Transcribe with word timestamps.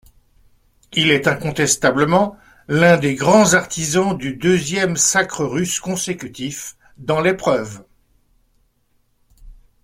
Il 0.93 1.11
est 1.11 1.27
incontestablement 1.27 2.35
l'un 2.67 2.97
des 2.97 3.13
grands 3.13 3.53
artisans 3.53 4.17
du 4.17 4.33
deuxième 4.35 4.97
sacre 4.97 5.45
russe 5.45 5.79
consécutif 5.79 6.75
dans 6.97 7.21
l'épreuve. 7.21 7.83